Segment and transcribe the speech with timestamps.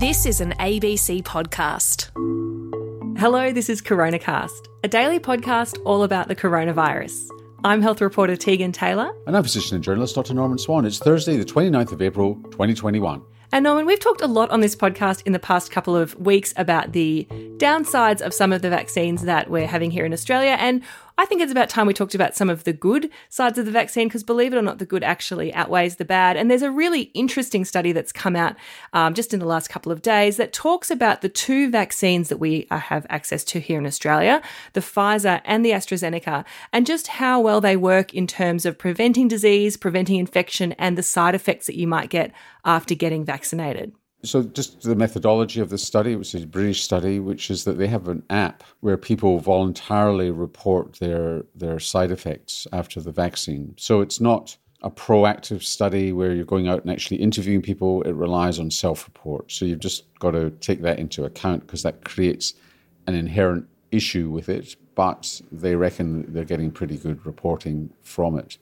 [0.00, 2.08] This is an ABC podcast.
[3.18, 7.28] Hello, this is CoronaCast, a daily podcast all about the coronavirus.
[7.64, 9.14] I'm health reporter Tegan Taylor.
[9.26, 10.32] And I'm physician and journalist Dr.
[10.32, 10.86] Norman Swan.
[10.86, 13.20] It's Thursday, the 29th of April, 2021.
[13.52, 16.54] And Norman, we've talked a lot on this podcast in the past couple of weeks
[16.56, 17.26] about the
[17.58, 20.56] downsides of some of the vaccines that we're having here in Australia.
[20.58, 20.82] And
[21.20, 23.70] I think it's about time we talked about some of the good sides of the
[23.70, 26.34] vaccine because, believe it or not, the good actually outweighs the bad.
[26.34, 28.56] And there's a really interesting study that's come out
[28.94, 32.38] um, just in the last couple of days that talks about the two vaccines that
[32.38, 34.40] we uh, have access to here in Australia
[34.72, 39.28] the Pfizer and the AstraZeneca, and just how well they work in terms of preventing
[39.28, 42.32] disease, preventing infection, and the side effects that you might get
[42.64, 43.92] after getting vaccinated.
[44.22, 47.78] So, just the methodology of the study, which is a British study, which is that
[47.78, 53.74] they have an app where people voluntarily report their their side effects after the vaccine.
[53.78, 58.02] So it's not a proactive study where you're going out and actually interviewing people.
[58.02, 59.52] It relies on self-report.
[59.52, 62.54] So you've just got to take that into account because that creates
[63.06, 64.76] an inherent issue with it.
[64.94, 68.58] But they reckon they're getting pretty good reporting from it.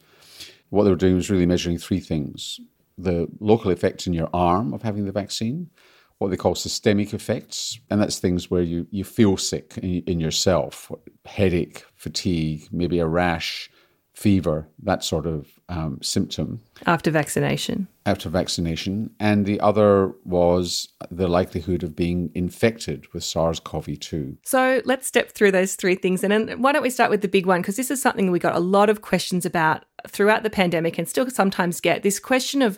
[0.71, 2.61] What they were doing was really measuring three things
[2.99, 5.71] the local effects in your arm of having the vaccine,
[6.19, 10.21] what they call systemic effects, and that's things where you, you feel sick in, in
[10.21, 10.91] yourself
[11.25, 13.71] headache, fatigue, maybe a rash,
[14.19, 16.61] fever, that sort of um, symptom.
[16.87, 17.87] After vaccination.
[18.05, 19.11] After vaccination.
[19.21, 24.37] And the other was the likelihood of being infected with SARS CoV 2.
[24.43, 26.25] So let's step through those three things.
[26.25, 27.63] And then why don't we start with the big one?
[27.63, 31.09] Because this is something we got a lot of questions about throughout the pandemic and
[31.09, 32.77] still sometimes get this question of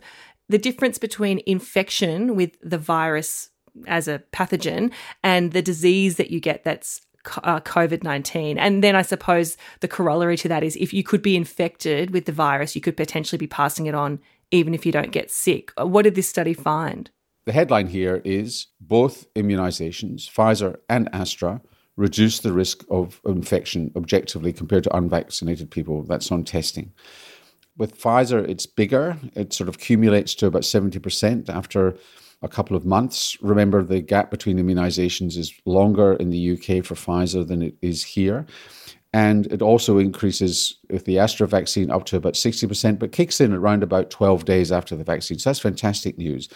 [0.50, 3.48] the difference between infection with the virus
[3.86, 7.00] as a pathogen and the disease that you get that's
[7.42, 8.58] uh, COVID 19.
[8.58, 12.24] And then I suppose the corollary to that is if you could be infected with
[12.24, 15.72] the virus, you could potentially be passing it on even if you don't get sick.
[15.78, 17.10] Uh, what did this study find?
[17.46, 21.60] The headline here is both immunizations, Pfizer and Astra,
[21.96, 26.02] reduce the risk of infection objectively compared to unvaccinated people.
[26.02, 26.92] That's on testing.
[27.76, 29.18] With Pfizer, it's bigger.
[29.34, 31.96] It sort of accumulates to about 70% after
[32.42, 33.36] a couple of months.
[33.42, 38.04] Remember, the gap between immunizations is longer in the UK for Pfizer than it is
[38.04, 38.46] here.
[39.12, 43.52] And it also increases with the Astra vaccine up to about 60%, but kicks in
[43.52, 45.38] around about 12 days after the vaccine.
[45.38, 46.48] So that's fantastic news.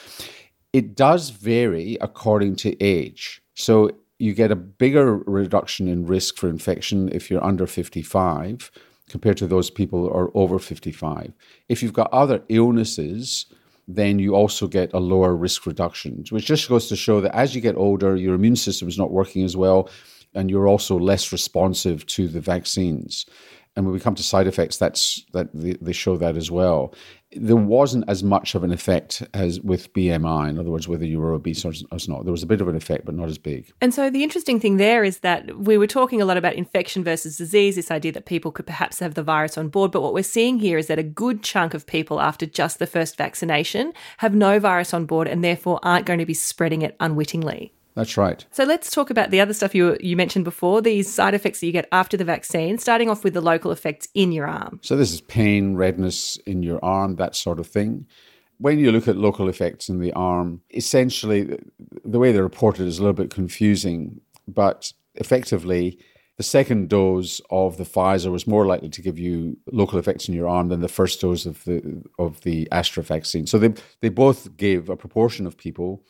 [0.73, 3.43] It does vary according to age.
[3.55, 8.71] So you get a bigger reduction in risk for infection if you're under 55
[9.09, 11.33] compared to those people who are over 55.
[11.69, 13.47] If you've got other illnesses,
[13.87, 17.55] then you also get a lower risk reduction, which just goes to show that as
[17.55, 19.91] you get older, your immune system is not working as well,
[20.35, 23.27] and you're also less responsive to the vaccines.
[23.77, 26.95] And when we come to side effects, that's that they show that as well
[27.37, 30.49] there wasn't as much of an effect as with BMI.
[30.49, 31.73] In other words, whether you were obese or,
[32.09, 33.73] not, there was a bit of an effect, but not as big.
[33.81, 37.03] And so the interesting thing there is that we were talking a lot about infection
[37.03, 39.91] versus disease, this idea that people could perhaps have the virus on board.
[39.91, 42.87] But what we're seeing here is that a good chunk of people after just the
[42.87, 46.97] first vaccination have no virus on board and therefore aren't going to be spreading it
[47.01, 47.74] unwittingly.
[47.95, 48.45] That's right.
[48.51, 51.67] So let's talk about the other stuff you you mentioned before, these side effects that
[51.67, 54.81] you get after the vaccine, starting off with the local effects in your arm.
[54.83, 58.07] So this is pain, redness in your arm, that sort of thing.
[58.59, 61.59] When you look at local effects in the arm, essentially
[62.05, 65.99] the way they're reported is a little bit confusing, but effectively
[66.37, 70.35] the second dose of the Pfizer was more likely to give you local effects in
[70.35, 73.47] your arm than the first dose of the of the Astra vaccine.
[73.47, 76.03] So they they both gave a proportion of people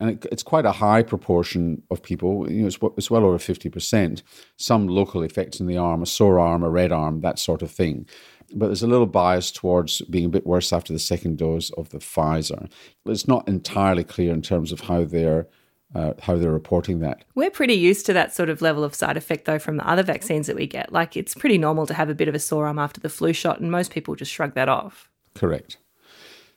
[0.00, 2.50] and it, it's quite a high proportion of people.
[2.50, 4.22] You know, it's, it's well over fifty percent.
[4.56, 7.70] Some local effects in the arm, a sore arm, a red arm, that sort of
[7.70, 8.06] thing.
[8.52, 11.90] But there's a little bias towards being a bit worse after the second dose of
[11.90, 12.68] the Pfizer.
[13.06, 15.46] It's not entirely clear in terms of how they're
[15.94, 17.24] uh, how they're reporting that.
[17.34, 20.02] We're pretty used to that sort of level of side effect, though, from the other
[20.02, 20.92] vaccines that we get.
[20.92, 23.32] Like, it's pretty normal to have a bit of a sore arm after the flu
[23.32, 25.10] shot, and most people just shrug that off.
[25.34, 25.78] Correct.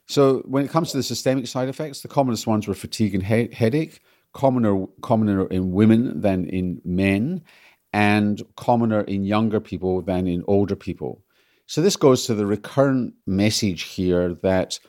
[0.08, 3.24] So when it comes to the systemic side effects, the commonest ones were fatigue and
[3.24, 4.00] he- headache,
[4.34, 7.44] commoner commoner in women than in men,
[7.94, 11.24] and commoner in younger people than in older people.
[11.68, 14.80] So this goes to the recurrent message here that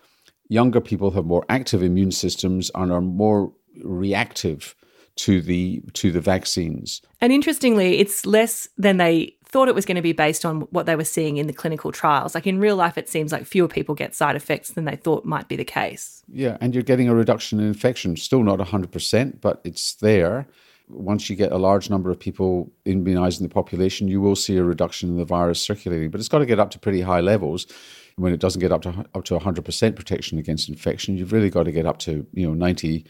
[0.48, 3.52] younger people have more active immune systems and are more
[3.82, 4.74] reactive
[5.16, 7.00] to the to the vaccines.
[7.20, 10.84] And interestingly, it's less than they thought it was going to be based on what
[10.84, 12.34] they were seeing in the clinical trials.
[12.34, 15.24] Like in real life, it seems like fewer people get side effects than they thought
[15.24, 16.24] might be the case.
[16.26, 18.16] Yeah, and you're getting a reduction in infection.
[18.16, 20.48] Still not 100%, but it's there.
[20.88, 24.64] Once you get a large number of people immunizing the population, you will see a
[24.64, 26.10] reduction in the virus circulating.
[26.10, 27.68] But it's got to get up to pretty high levels.
[28.16, 31.62] When it doesn't get up to up to 100% protection against infection, you've really got
[31.62, 33.06] to get up to you know 90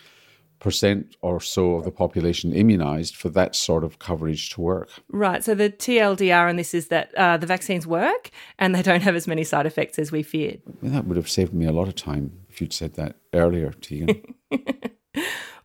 [0.65, 4.89] percent or so of the population immunized for that sort of coverage to work.
[5.11, 5.45] Right.
[5.45, 9.15] So the TLDR on this is that uh, the vaccines work and they don't have
[9.15, 10.63] as many side effects as we feared.
[10.81, 13.73] Well, that would have saved me a lot of time if you'd said that earlier,
[13.73, 14.35] Tegan.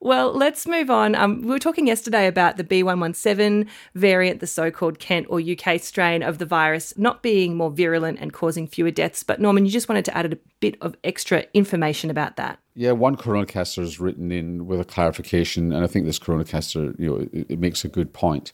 [0.01, 1.13] Well, let's move on.
[1.13, 5.81] Um, we were talking yesterday about the B117 variant, the so called Kent or UK
[5.81, 9.23] strain of the virus, not being more virulent and causing fewer deaths.
[9.23, 12.59] But Norman, you just wanted to add a bit of extra information about that.
[12.79, 17.09] Yeah, one coronacaster has written in with a clarification, and I think this coronacaster, you
[17.09, 18.53] know, it, it makes a good point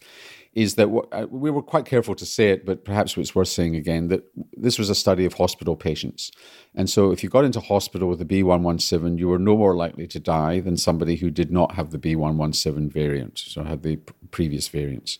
[0.56, 3.76] is that uh, we were quite careful to say it, but perhaps it's worth saying
[3.76, 4.24] again that
[4.58, 6.32] this was a study of hospital patients.
[6.74, 10.08] And so if you got into hospital with the B117, you were no more likely
[10.08, 13.98] to die than somebody who did not have the B117 variant, so had the
[14.32, 15.20] previous variants.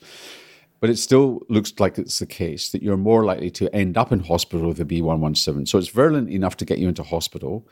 [0.80, 4.12] But it still looks like it's the case that you're more likely to end up
[4.12, 5.68] in hospital with the B117.
[5.68, 7.68] So it's virulent enough to get you into hospital.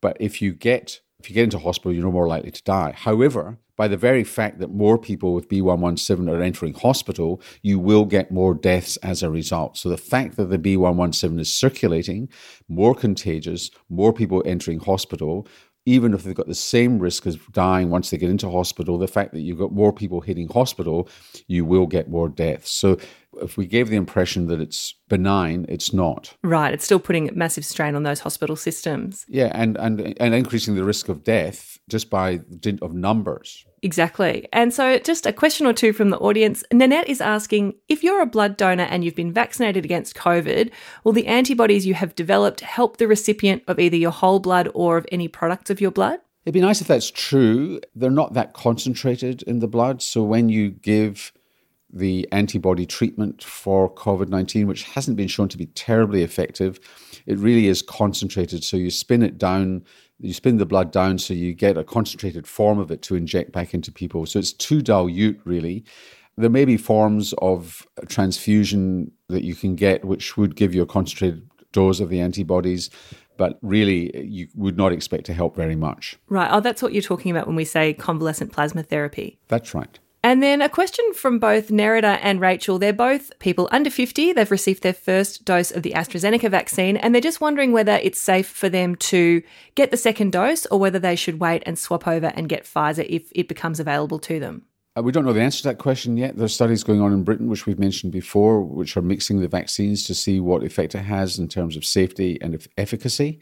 [0.00, 2.92] But if you get if you get into hospital, you're no more likely to die.
[2.96, 8.04] However, by the very fact that more people with B117 are entering hospital, you will
[8.04, 9.76] get more deaths as a result.
[9.76, 12.28] So the fact that the B117 is circulating,
[12.68, 15.46] more contagious, more people entering hospital,
[15.84, 19.06] even if they've got the same risk as dying once they get into hospital, the
[19.06, 21.08] fact that you've got more people hitting hospital,
[21.46, 22.72] you will get more deaths.
[22.72, 22.98] So
[23.40, 26.34] if we gave the impression that it's benign, it's not.
[26.42, 26.72] Right.
[26.72, 29.24] It's still putting massive strain on those hospital systems.
[29.28, 33.64] Yeah, and and and increasing the risk of death just by dint of numbers.
[33.82, 34.48] Exactly.
[34.52, 36.64] And so, just a question or two from the audience.
[36.72, 40.70] Nanette is asking if you're a blood donor and you've been vaccinated against COVID,
[41.04, 44.96] will the antibodies you have developed help the recipient of either your whole blood or
[44.96, 46.18] of any products of your blood?
[46.44, 47.80] It'd be nice if that's true.
[47.94, 50.02] They're not that concentrated in the blood.
[50.02, 51.32] So, when you give
[51.92, 56.80] the antibody treatment for COVID 19, which hasn't been shown to be terribly effective.
[57.26, 58.64] It really is concentrated.
[58.64, 59.84] So you spin it down,
[60.18, 63.52] you spin the blood down so you get a concentrated form of it to inject
[63.52, 64.26] back into people.
[64.26, 65.84] So it's too dilute, really.
[66.36, 70.86] There may be forms of transfusion that you can get which would give you a
[70.86, 72.90] concentrated dose of the antibodies,
[73.38, 76.18] but really you would not expect to help very much.
[76.28, 76.48] Right.
[76.50, 79.38] Oh, that's what you're talking about when we say convalescent plasma therapy.
[79.48, 79.98] That's right.
[80.26, 82.80] And then a question from both Nerida and Rachel.
[82.80, 84.32] They're both people under 50.
[84.32, 88.20] They've received their first dose of the AstraZeneca vaccine, and they're just wondering whether it's
[88.20, 89.40] safe for them to
[89.76, 93.06] get the second dose or whether they should wait and swap over and get Pfizer
[93.08, 94.64] if it becomes available to them.
[94.98, 96.36] Uh, we don't know the answer to that question yet.
[96.36, 100.02] There's studies going on in Britain, which we've mentioned before, which are mixing the vaccines
[100.06, 103.38] to see what effect it has in terms of safety and efficacy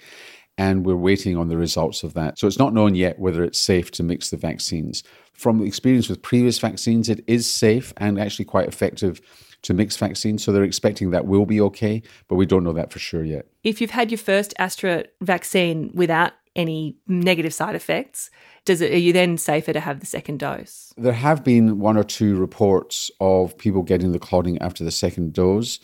[0.57, 2.39] and we're waiting on the results of that.
[2.39, 5.03] So it's not known yet whether it's safe to mix the vaccines.
[5.33, 9.21] From experience with previous vaccines, it is safe and actually quite effective
[9.63, 10.45] to mix vaccines.
[10.45, 13.47] So they're expecting that will be okay, but we don't know that for sure yet.
[13.65, 18.31] If you've had your first Astra vaccine without any negative side effects,
[18.65, 20.93] does it, are you then safer to have the second dose?
[20.97, 25.33] There have been one or two reports of people getting the clotting after the second
[25.33, 25.81] dose.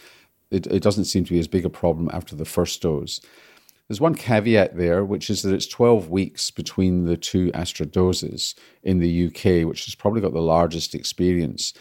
[0.50, 3.20] It, it doesn't seem to be as big a problem after the first dose.
[3.90, 8.54] There's one caveat there, which is that it's 12 weeks between the two Astra doses
[8.84, 11.74] in the UK, which has probably got the largest experience.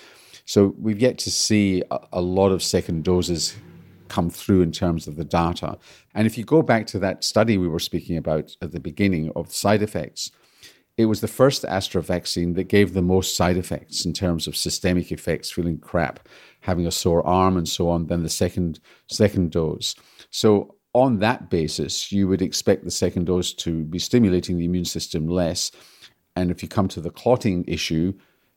[0.44, 3.56] So we've yet to see a, lot of second doses
[4.07, 5.77] come through in terms of the data.
[6.15, 9.31] And if you go back to that study we were speaking about at the beginning
[9.35, 10.31] of side effects,
[10.97, 14.57] it was the first Astra vaccine that gave the most side effects in terms of
[14.57, 16.28] systemic effects, feeling crap,
[16.61, 19.94] having a sore arm, and so on, than the second second dose.
[20.31, 24.85] So on that basis, you would expect the second dose to be stimulating the immune
[24.85, 25.71] system less.
[26.35, 28.13] And if you come to the clotting issue,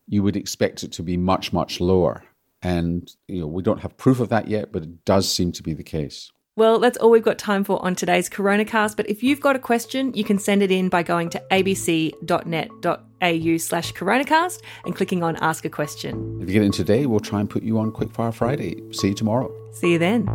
[0.08, 2.24] you would expect it to be much, much lower.
[2.62, 5.62] And you know, we don't have proof of that yet, but it does seem to
[5.62, 6.30] be the case.
[6.54, 8.96] Well, that's all we've got time for on today's Coronacast.
[8.96, 13.56] But if you've got a question, you can send it in by going to abc.net.au
[13.56, 16.38] slash coronacast and clicking on Ask a Question.
[16.42, 18.82] If you get in today, we'll try and put you on Quickfire Friday.
[18.92, 19.50] See you tomorrow.
[19.72, 20.28] See you then.